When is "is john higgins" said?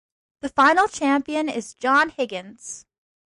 1.47-2.87